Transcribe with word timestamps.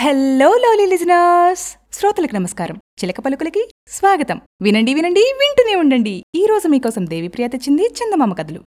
Hello 0.00 0.54
lovely 0.54 0.86
listeners 0.86 1.76
శ్రోతలకు 1.92 2.34
నమస్కారం. 2.34 2.76
చిలక 2.76 3.20
పలుకులకి 3.20 3.70
స్వాగతం. 3.88 4.40
వినండి 4.62 4.94
వినండి 4.94 5.20
వింటూనే 5.20 5.76
ఉండండి. 5.76 6.22
ఈ 6.34 6.46
రోజు 6.46 6.68
మీకోసం 6.68 7.06
దేవిప్రియ 7.06 7.48
తెచ్చింది 7.48 7.82
చందమామ 7.82 8.32
కథలు. 8.32 8.64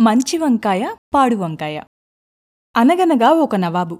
మంచి 0.00 0.38
వంకాయ 0.38 0.94
పాడు 1.14 1.36
వంకాయ. 1.36 1.82
అనగనగా 2.76 3.30
ఒక 3.30 3.56
నవాబు. 3.56 3.98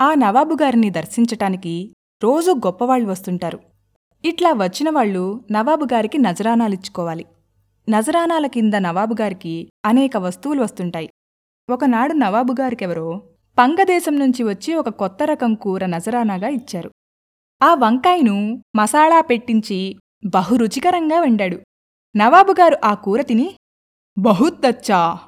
ఆ 0.00 0.14
నవాబు 0.14 0.54
గారిని 0.62 0.90
దర్శించటానికి 0.90 1.94
రోజూ 2.22 2.52
గొప్పవాళ్ళు 2.54 3.10
వస్తుంటారు. 3.10 3.60
ఇట్లా 4.24 4.52
వచ్చిన 4.52 4.90
వాళ్ళు 4.90 5.44
నవాబు 5.50 5.84
గారికి 5.84 6.18
నజరానాలిచ్చుకోవాలి. 6.18 7.26
నజరానాల 7.88 8.46
కింద 8.46 8.74
నవాబు 8.74 9.16
గారికి 9.20 9.70
అనేక 9.84 10.16
వస్తువులు 10.16 10.62
వస్తుంటాయి. 10.62 11.10
ఒకనాడు 11.70 12.12
నవాబు 12.12 12.54
గారికెవరో 12.60 13.22
పంగదేశం 13.58 14.18
నుంచి 14.18 14.42
వచ్చి 14.42 14.74
ఒక 14.74 14.88
కొత్త 14.88 15.22
రకం 15.22 15.54
కూర 15.54 15.86
నజరానాగా 15.86 16.48
ఇచ్చారు. 16.48 16.90
ఆ 17.62 17.74
వంకాయను 17.74 18.62
మసాలా 18.76 19.20
పెట్టించి 19.20 19.96
బహు 20.26 20.56
రుచికరంగా 20.56 21.20
వండాడు. 21.20 21.60
నవాబుగారు 22.16 22.76
ఆ 22.84 22.94
కూర 22.94 23.22
తిని 23.22 23.56
బహుద్దచ్చా 24.18 25.18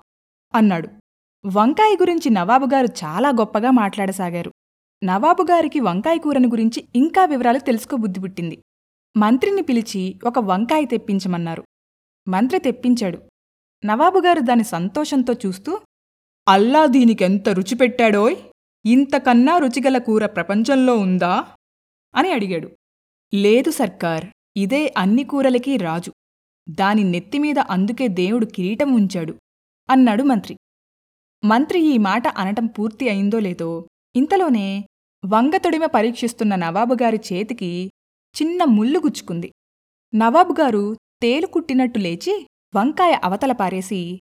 అన్నాడు. 0.54 0.88
వంకాయ 1.46 1.96
గురించి 2.00 2.30
నవాబుగారు 2.30 2.86
చాలా 2.86 3.28
గొప్పగా 3.28 3.70
మాట్లాడసాగారు. 3.70 4.52
నవాబుగారికి 5.04 5.80
వంకాయ 5.80 6.18
కూరని 6.18 6.48
గురించి 6.48 6.88
ఇంకా 6.96 7.24
వివరాలు 7.24 7.58
తెలుసుకోబుద్ధి 7.58 8.20
పుట్టింది. 8.20 8.62
మంత్రిని 9.16 9.62
పిలిచి 9.62 10.20
ఒక 10.24 10.38
వంకాయ 10.38 10.84
తెప్పించమన్నారు. 10.84 11.64
మంత్రి 12.28 12.58
తెప్పించాడు. 12.58 13.18
నవాబుగారు 13.84 14.40
దాని 14.40 14.64
సంతోషంతో 14.64 15.32
చూస్తూ 15.46 15.80
అల్లా 16.48 16.86
దీనికెంత 16.86 17.48
రుచి 17.48 17.74
పెట్టాడోయ్? 17.74 18.36
ఇంతకన్నా 18.86 19.58
రుచిగల 19.58 19.98
కూర 19.98 20.26
ప్రపంచంలో 20.26 20.96
ఉందా? 20.96 21.46
అని 22.14 22.32
అడిగాడు. 22.32 22.68
లేదు 23.34 23.70
సర్కార్ 23.70 24.24
ఇదే 24.56 24.94
అన్ని 24.98 25.24
కూరలకి 25.24 25.76
రాజు. 25.76 26.12
దాని 26.68 27.04
నెత్తిమీద 27.04 27.58
అందుకే 27.58 28.08
దేవుడు 28.08 28.46
కిరీటం 28.46 28.92
ఉంచాడు 28.92 29.34
అన్నాడు 29.90 30.22
మంత్రి. 30.22 30.56
మంత్రి 31.44 31.80
ఈ 31.80 31.98
మాట 31.98 32.28
అనటం 32.28 32.66
పూర్తి 32.66 33.08
అయిందో 33.08 33.38
లేదో 33.38 33.88
ఇంతలోనే 34.16 34.84
వంగతొడిమ 35.26 35.86
పరీక్షిస్తున్న 35.86 36.54
నవాబుగారి 36.54 37.20
చేతికి 37.32 37.90
చిన్న 38.42 38.64
ముల్లు 38.64 38.98
గుచ్చుకుంది. 38.98 39.52
నవాబుగారు 40.14 40.96
తేలుకుట్టినట్టు 41.22 41.98
లేచి 41.98 42.46
వంకాయ 42.76 43.20
అవతల 43.24 43.52
పారేసి 43.52 44.20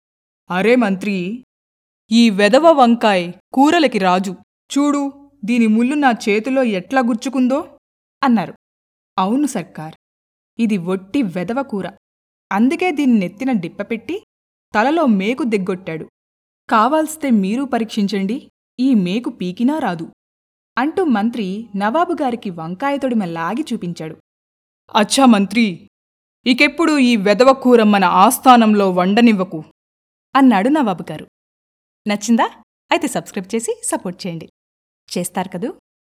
అరే 0.51 0.77
మంత్రి 0.77 1.45
ఈ 2.11 2.31
వెదవ 2.31 2.67
వంకాయ్ 2.71 3.33
కూరలకి 3.53 3.99
రాజు. 3.99 4.33
చూడు 4.71 5.33
దీని 5.45 5.67
ముల్లు 5.67 5.95
నా 5.95 6.11
చేతిలో 6.29 6.63
ఎట్లా 6.63 7.01
గుచ్చుకుందో 7.01 7.79
అన్నారు. 8.23 8.55
అవును 9.19 9.47
సర్కార్ 9.47 9.95
ఇది 10.59 10.77
ఒట్టి 10.77 11.23
వెదవ 11.23 11.63
కూర. 11.63 11.87
అందుకే 12.53 12.91
దీన్ని 12.91 13.19
నెత్తిన 13.19 13.53
డిప్పపెట్టి 13.53 14.17
తలలో 14.75 15.07
మేకు 15.07 15.43
దిగ్గొట్టాడు. 15.43 16.07
కావాల్స్తే 16.69 17.31
మీరూ 17.31 17.65
పరీక్షించండి 17.65 18.51
ఈ 18.81 18.95
మేకు 18.95 19.31
పీకినా 19.31 19.79
రాదు. 19.79 20.13
అంటూ 20.79 21.05
మంత్రి 21.05 21.69
నవాబుగారికి 21.77 22.51
వంకాయ 22.51 22.99
తొడిమ 22.99 23.25
లాగి 23.25 23.65
చూపించాడు. 23.73 24.17
అచ్చా 24.95 25.27
మంత్రి 25.27 25.89
ఇకెప్పుడు 26.47 26.99
ఈ 26.99 27.17
వెదవ 27.17 27.53
కూర 27.53 27.83
మన 27.83 28.05
ఆస్థానంలో 28.05 28.91
వండనివ్వకు 28.91 29.65
అన్నాడు 30.35 30.69
నవాబుగారు 30.69 31.27
నచ్చిందా? 32.11 32.47
అయితే 32.91 33.07
సబ్స్క్రైబ్ 33.07 33.49
చేసి 33.55 33.73
సపోర్ట్ 33.91 34.19
చేయండి. 34.27 34.47
చేస్తారు 35.09 35.49
కదూ? 35.49 35.69